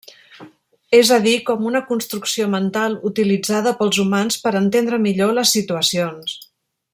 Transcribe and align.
És 0.99 1.09
a 1.17 1.19
dir 1.25 1.33
com 1.49 1.67
una 1.71 1.81
construcció 1.89 2.47
mental 2.55 2.95
utilitzada 3.11 3.75
pels 3.83 4.01
humans 4.05 4.39
per 4.47 4.55
entendre 4.63 5.01
millor 5.05 5.37
les 5.41 5.55
situacions. 5.59 6.35